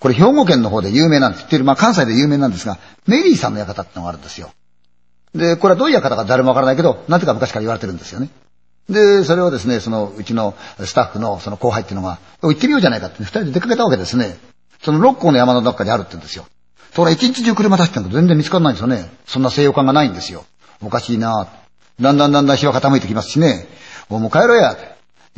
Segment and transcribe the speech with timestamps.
[0.00, 1.44] これ兵庫県の方で有名なんです。
[1.44, 4.50] っていうまあ関西で有名なんですが、メリーさんの館ってのがあるんですよ。
[5.34, 8.30] で、これはどういう館か誰もわからないけど、なぜか昔から言われてるんですよね。
[8.88, 14.38] で、それをですね、その、うちのスタッフのその後輩っていうのが、行ってみようじゃないかって、二人で出かけたわけですね。
[14.82, 16.44] その六甲の山の中にあるって言うんですよ。
[16.90, 19.10] ところが一日中車出してんけど全然見つからないんですよね。
[19.26, 20.44] そんな西洋館がないんですよ。
[20.80, 21.48] おかしいな
[22.00, 23.66] だんだんだんだん日は傾いてきますしね。
[24.08, 24.76] もう帰ろうや。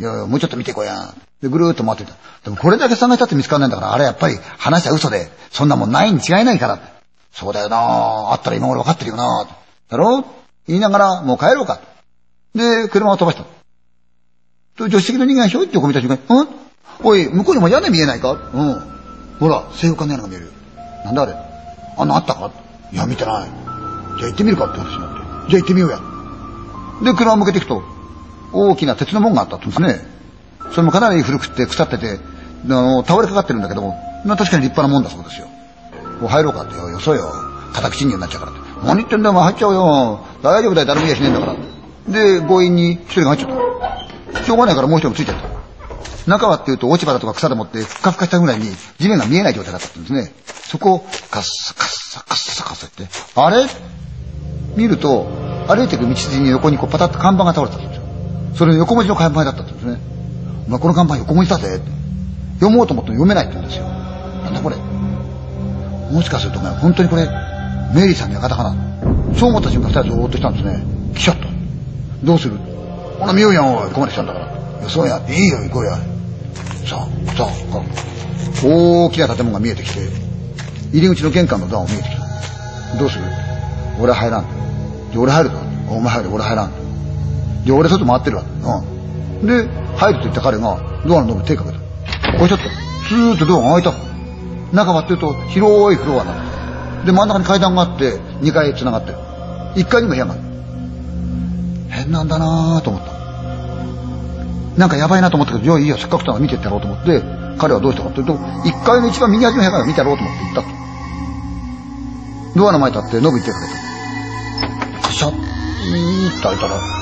[0.01, 1.15] いやいや、もうちょっと見てこや。
[1.43, 2.15] で、ぐるーっと回ってた。
[2.45, 6.79] でもこれだけ探したって見つからないんだから、あれやっぱり話は嘘で、そんなもんないに違いないから。
[7.33, 7.77] そうだよな
[8.33, 9.47] あったら今頃分かってるよな
[9.89, 10.25] だろ？
[10.67, 11.81] 言いながら、もう帰ろうか。
[12.55, 13.45] で、車を飛ばした。
[14.77, 16.49] と、助手席の人間がひょいって横見た瞬間に、ん？
[17.03, 18.33] おい、向こうにも屋根見えないか？
[18.33, 18.39] うん。
[19.39, 20.53] ほら、西洋館の屋根が見えるよ。
[21.05, 21.35] なんだあれ？
[21.99, 22.51] あんなあったか？
[22.93, 23.49] いや、見てない。
[24.19, 25.51] じゃあ行ってみるかって話になって。
[25.51, 26.01] じゃあ行ってみようや。
[27.05, 27.83] で、車を向けていくと、
[28.53, 30.01] 大きな鉄の門があったんですね。
[30.71, 32.19] それもかなり古くて腐ってて、
[32.67, 33.99] あの、倒れかかってるんだけども、
[34.37, 35.47] 確かに立派なもんだそうですよ。
[36.21, 37.33] こう入ろうかってよ、よそよ。
[37.73, 38.61] 敵侵入になっちゃうからって。
[38.85, 40.21] 何言ってんだよ、お前入っちゃうよ。
[40.43, 41.57] 大丈夫だよ、誰もいやしねえんだから。
[42.09, 44.45] で、強引に一人が入っちゃった。
[44.45, 45.49] しょうがないからもう一人もついちゃった。
[46.31, 48.67] 中はっていうと落ち葉だとか草でもってふかふかしたぐらいに
[48.99, 50.33] 地面が見えない状態だったんですね。
[50.47, 50.99] そこを
[51.31, 53.67] カッサカッサカッサカッサって、あれ？
[54.77, 55.27] 見ると、
[55.67, 58.00] 歩いていく道筋に横にこうパタッと看板が倒れてたんです。
[58.55, 59.99] それ横文字の看板だったんですね。
[60.67, 61.81] お前この看板横文字だぜ。
[62.61, 63.85] 読もうと思っても読めないって言うんですよ。
[63.85, 64.77] なんだこれ。
[64.77, 67.27] もしかするとね、本当にこれ、
[67.95, 68.75] メリーさんの館かな。
[69.35, 70.83] そう思った瞬間二人ずーっとしたんですね。
[71.15, 71.47] 来ちゃった。
[72.23, 72.59] どうする？
[73.19, 73.89] ほら見ようやん、おい。
[73.89, 74.47] ここまで来たんだから。
[74.47, 74.49] い
[74.83, 75.21] や、そうや。
[75.29, 75.97] いいよ、行こうや。
[75.97, 76.03] さ
[76.97, 80.01] あ、さあ、大きな建物が見えてきて、
[80.93, 82.99] 入り口の玄関のドアも見えてきた。
[82.99, 83.25] どうする？
[84.01, 84.45] 俺入らん。
[85.17, 85.57] 俺入るぞ。
[85.89, 86.71] お前入る、俺入らん。
[87.65, 88.45] じゃ俺外回ってるわ。
[89.41, 89.47] うん。
[89.47, 92.39] で、入ると言った彼が、ドアのノブ手をかけた。
[92.39, 92.65] こうしちゃった。
[93.09, 94.11] スーッとドアが開いた。
[94.73, 97.05] 中はっていうと、広いフロアなの。
[97.05, 99.19] で、真ん中に階段があって、2階繋がってる。
[99.77, 100.43] 1階にも部屋がある。
[101.91, 103.21] 変なんだなぁと思った。
[104.79, 107.23] なんかやばいなと思ったけど、じゃあいいよ、せっかく来たら見てってやろうと思って、
[107.59, 110.65] 彼はどうしたかっていうと、1階の一番右端の部屋から見てやろうと思って行っ
[112.55, 112.59] た。
[112.59, 113.67] ドアの前立って、ノブに手をかけ
[115.03, 115.13] た。
[115.13, 117.00] シャッ、いーって開いたら、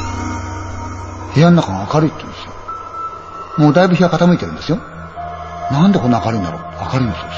[1.34, 2.52] 部屋の中が明るいって言うんですよ。
[3.58, 4.78] もうだいぶ日が傾いてるんですよ。
[5.70, 6.62] なんでこんな明るいんだろう
[6.92, 7.28] 明るいんですよ。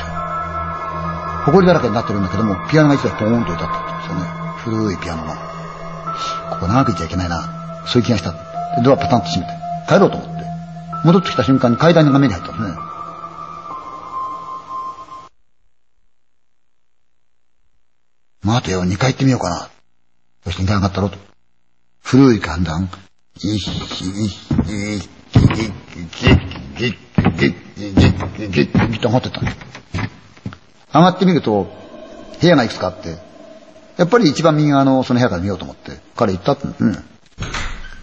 [1.46, 4.26] 埃だらけになってるんだけども、ピアノが一台ポーンと置いてあったんですよね。
[4.58, 5.34] 古いピアノが。
[6.50, 7.82] ここ長くいちゃいけないな。
[7.86, 8.32] そういう気がした。
[8.32, 8.36] で、
[8.82, 9.52] ドアパタンと閉めて、
[9.88, 10.44] 帰ろうと思って。
[11.04, 12.78] 戻ってきた瞬間に階段が目に入ったんですね。
[18.42, 19.68] 待てよ、二階行ってみようかな。
[20.44, 21.18] そして二階上がったろと。
[22.02, 22.90] 古い階段。
[29.00, 29.40] と上がってた。
[30.92, 31.66] 上がってみると、
[32.40, 33.16] 部屋がいくつかあって、
[33.96, 36.92] やっぱり一番右側のその部屋から見ようと思って、彼行ったって、うん。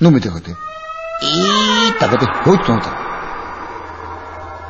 [0.02, 0.56] 飲みてかけて、いー
[1.92, 2.88] って開けて、ほいっと飲んだ。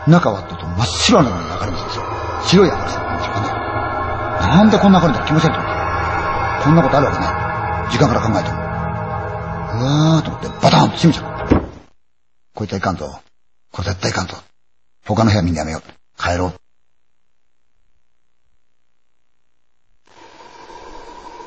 [0.07, 2.03] 中はってと真っ白なのが明るいんですよ。
[2.43, 3.47] 白い明るさなんでしょうかね。
[4.47, 5.71] なんでこんな明るいんだ気持ち悪いと思っ
[6.59, 6.63] て。
[6.63, 7.91] こんなことあるわけない。
[7.91, 8.66] 時間から考えても。
[9.77, 11.63] うわーと思って、バタンと閉めちゃう。
[12.55, 13.21] こいつはいかんぞ。
[13.71, 14.37] これ絶対いかんぞ。
[15.05, 16.21] 他の部屋みんなやめよう。
[16.21, 16.53] 帰ろう。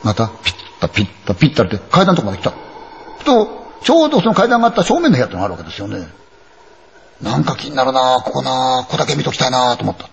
[0.05, 2.53] また、ピッタピッタピッタって階段のとこまで来た。
[3.25, 6.07] と、ちょうどその階段があった正面の部屋ってのがあるわけですよね。
[7.21, 10.09] なんか気になるなここなここだけ見ときたいなと思った。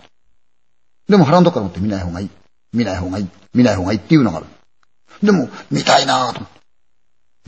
[1.08, 2.30] でも腹のとこから持って見ない方がいい。
[2.74, 3.30] 見ない方がいい。
[3.54, 4.48] 見ない方がいいっていうのがある。
[5.24, 6.57] でも、見たいなと思って。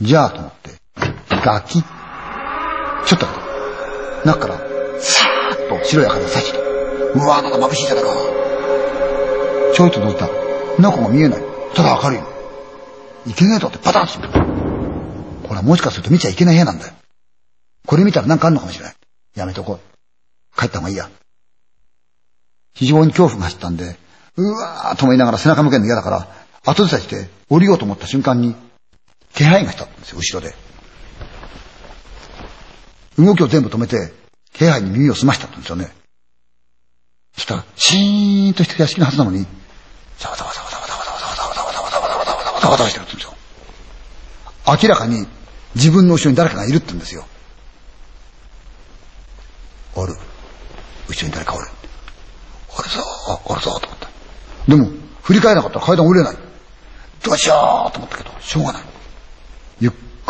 [0.00, 0.70] じゃあと思って、
[1.44, 3.26] ガキちょっと
[4.24, 4.58] 中から、
[4.98, 6.58] さーっと白い明かりが差して。
[6.58, 8.10] うわなんか眩しいじゃないか。
[9.74, 10.28] ちょいと覗いた。
[10.80, 11.42] 中が見えない。
[11.74, 13.30] ただ明るい。
[13.30, 14.40] いけねえとってパタンと閉めた。
[15.48, 16.92] これはもしかすると見ちゃいけない部屋なんだよ。
[17.86, 18.94] これ見たらなんかあんのかもしれない。
[19.34, 20.58] やめとこう。
[20.58, 21.10] 帰った方がいいや。
[22.74, 23.96] 非常に恐怖が走ったんで、
[24.36, 26.28] うわーと思いながら背中向けるの嫌だから、
[26.64, 28.54] 後ずさして降りようと思った瞬間に、
[29.34, 30.54] 気配がしたんですよ、後ろで。
[33.18, 34.12] 動きを全部止めて、
[34.52, 35.92] 気配に耳を澄ましたんですよね。
[37.34, 39.46] そしたら、シーンとした屋敷のはずなのに、
[40.18, 43.34] ザワザワザワザワザワザワザワザワザワザワザワザワザワザワザワザワしてるんですよ。
[44.66, 45.26] 明らかに
[45.74, 47.26] 自分の後ろに誰かがいるって言うんですよ。
[49.94, 50.14] おる。
[51.08, 51.68] 後ろに誰かおる。
[52.78, 53.00] おるぞ、
[53.46, 54.08] おるぞ、と思った。
[54.68, 54.90] でも、
[55.22, 56.36] 振り返らなかったら階段降りれない。
[57.22, 58.89] どうしようと思ったけど、しょうがない。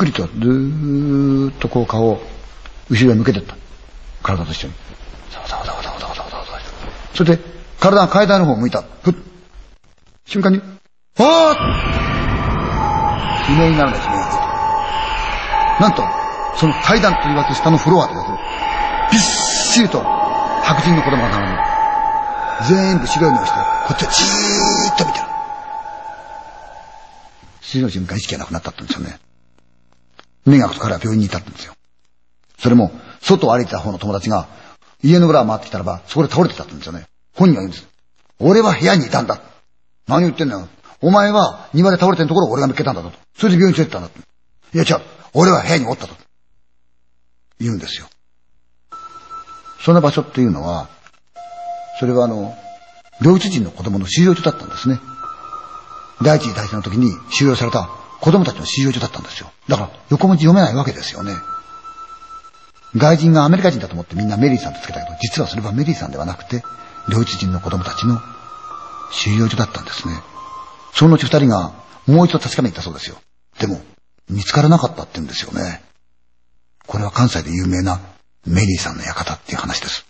[0.01, 2.23] ゆっくりと、ずーっとこう顔を
[2.89, 3.55] 後ろへ向けてった。
[4.23, 4.75] 体と一緒に。
[5.31, 6.61] ざわざわざわざわざわざわざわ
[7.13, 7.43] それで、
[7.79, 8.83] 体が階段の方を向いた。
[9.03, 9.15] ふっ。
[10.25, 10.63] 瞬間に、
[11.19, 11.57] ああ
[13.51, 14.15] 悲鳴になるんですね。
[15.81, 16.03] なんと、
[16.57, 18.39] その階段と言われて下のフロアでですね、
[19.13, 21.59] びっしりと白人の子供が並んで、
[22.69, 25.25] 全部白い目をして、こっちはじーっと見てる。
[27.61, 29.21] 次の瞬間意識がなくなったんですよね。
[30.47, 31.75] 目が彼は病院にいたんですよ。
[32.59, 34.49] それも、外を歩いてた方の友達が、
[35.03, 37.07] 家の裏を回ってきたらば、そこで倒れてたんですよね。
[37.35, 37.89] 本人は言うんです。
[38.39, 39.41] 俺は部屋にいたんだ。
[40.07, 40.69] 何言ってんだよ。
[41.03, 43.13] お前は庭で倒れてるところを俺が見つけたんだと。
[43.37, 44.19] それで病院に連れてったんだと。
[44.75, 45.05] いや違う。
[45.35, 46.15] 俺は部屋におったと。
[47.59, 48.09] 言うんですよ。
[49.81, 50.89] その場所っていうのは、
[51.99, 52.55] それはあの、
[53.23, 54.99] ドイツ人の子供の収容所だったんですね。
[56.23, 57.89] 第一次大戦の時に収容された
[58.21, 59.51] 子供たちの収容所だったんですよ。
[59.69, 61.33] だから横文字読めないわけですよね。
[62.97, 66.63] 外人がアメリカ人だと思ってみんなメリーさんとつけたけど、実はそれはメリーさんではなくて、
[67.09, 68.21] ドイツ人の子供たちの
[69.13, 70.15] 収容所だったんですね。
[70.93, 71.73] そのうち二人が
[72.07, 73.17] もう一度確かめに行ったそうですよ。
[73.59, 73.81] でも、
[74.29, 75.83] 見つからなかったって言うんですよね。
[76.87, 78.01] これは関西で有名な
[78.47, 80.10] メリーさんの館っていう話です。